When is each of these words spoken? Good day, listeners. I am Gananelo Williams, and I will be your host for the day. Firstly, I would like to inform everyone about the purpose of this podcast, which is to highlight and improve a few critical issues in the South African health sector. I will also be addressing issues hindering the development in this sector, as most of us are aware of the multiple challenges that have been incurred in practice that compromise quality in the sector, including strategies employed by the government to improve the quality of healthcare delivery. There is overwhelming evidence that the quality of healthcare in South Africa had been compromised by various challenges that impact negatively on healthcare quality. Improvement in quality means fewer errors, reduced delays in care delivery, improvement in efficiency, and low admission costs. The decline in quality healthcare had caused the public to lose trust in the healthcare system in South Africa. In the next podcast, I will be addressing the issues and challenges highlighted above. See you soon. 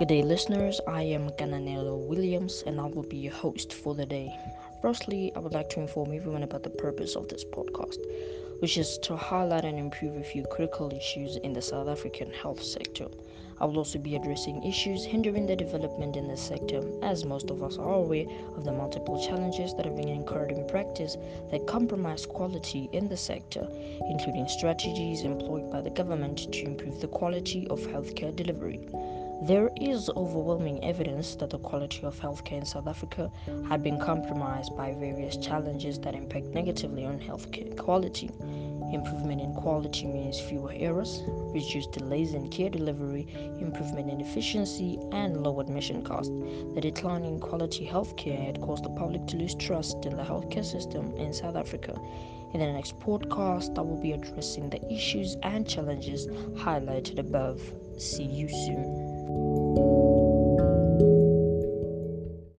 Good 0.00 0.08
day, 0.08 0.22
listeners. 0.22 0.80
I 0.86 1.02
am 1.02 1.28
Gananelo 1.32 2.08
Williams, 2.08 2.64
and 2.66 2.80
I 2.80 2.86
will 2.86 3.02
be 3.02 3.18
your 3.18 3.34
host 3.34 3.74
for 3.74 3.94
the 3.94 4.06
day. 4.06 4.34
Firstly, 4.80 5.30
I 5.36 5.40
would 5.40 5.52
like 5.52 5.68
to 5.70 5.80
inform 5.80 6.14
everyone 6.14 6.42
about 6.42 6.62
the 6.62 6.70
purpose 6.70 7.16
of 7.16 7.28
this 7.28 7.44
podcast, 7.44 7.98
which 8.60 8.78
is 8.78 8.96
to 9.02 9.14
highlight 9.14 9.66
and 9.66 9.78
improve 9.78 10.16
a 10.16 10.24
few 10.24 10.44
critical 10.44 10.90
issues 10.90 11.36
in 11.36 11.52
the 11.52 11.60
South 11.60 11.86
African 11.86 12.32
health 12.32 12.62
sector. 12.62 13.08
I 13.60 13.66
will 13.66 13.76
also 13.76 13.98
be 13.98 14.16
addressing 14.16 14.64
issues 14.64 15.04
hindering 15.04 15.44
the 15.44 15.54
development 15.54 16.16
in 16.16 16.28
this 16.28 16.40
sector, 16.40 16.82
as 17.02 17.26
most 17.26 17.50
of 17.50 17.62
us 17.62 17.76
are 17.76 17.92
aware 17.92 18.24
of 18.56 18.64
the 18.64 18.72
multiple 18.72 19.22
challenges 19.22 19.74
that 19.74 19.84
have 19.84 19.96
been 19.96 20.08
incurred 20.08 20.50
in 20.50 20.66
practice 20.66 21.18
that 21.50 21.66
compromise 21.66 22.24
quality 22.24 22.88
in 22.92 23.06
the 23.06 23.18
sector, 23.18 23.68
including 24.08 24.48
strategies 24.48 25.24
employed 25.24 25.70
by 25.70 25.82
the 25.82 25.90
government 25.90 26.50
to 26.54 26.64
improve 26.64 27.02
the 27.02 27.08
quality 27.08 27.68
of 27.68 27.80
healthcare 27.80 28.34
delivery. 28.34 28.80
There 29.42 29.70
is 29.80 30.10
overwhelming 30.10 30.84
evidence 30.84 31.34
that 31.36 31.48
the 31.48 31.58
quality 31.58 32.02
of 32.02 32.20
healthcare 32.20 32.58
in 32.58 32.66
South 32.66 32.86
Africa 32.86 33.32
had 33.70 33.82
been 33.82 33.98
compromised 33.98 34.76
by 34.76 34.92
various 34.92 35.38
challenges 35.38 35.98
that 36.00 36.14
impact 36.14 36.48
negatively 36.48 37.06
on 37.06 37.18
healthcare 37.18 37.74
quality. 37.78 38.30
Improvement 38.92 39.40
in 39.40 39.54
quality 39.54 40.06
means 40.06 40.38
fewer 40.38 40.74
errors, 40.76 41.22
reduced 41.54 41.92
delays 41.92 42.34
in 42.34 42.50
care 42.50 42.68
delivery, 42.68 43.26
improvement 43.58 44.10
in 44.10 44.20
efficiency, 44.20 44.98
and 45.12 45.42
low 45.42 45.58
admission 45.60 46.02
costs. 46.02 46.34
The 46.74 46.82
decline 46.82 47.24
in 47.24 47.40
quality 47.40 47.86
healthcare 47.86 48.44
had 48.44 48.60
caused 48.60 48.84
the 48.84 48.90
public 48.90 49.26
to 49.28 49.38
lose 49.38 49.54
trust 49.54 50.04
in 50.04 50.16
the 50.16 50.22
healthcare 50.22 50.66
system 50.66 51.16
in 51.16 51.32
South 51.32 51.56
Africa. 51.56 51.98
In 52.52 52.60
the 52.60 52.70
next 52.70 52.98
podcast, 52.98 53.78
I 53.78 53.80
will 53.80 54.02
be 54.02 54.12
addressing 54.12 54.68
the 54.68 54.84
issues 54.92 55.36
and 55.42 55.66
challenges 55.66 56.26
highlighted 56.58 57.18
above. 57.18 57.62
See 57.96 58.24
you 58.24 58.46
soon. 58.48 59.09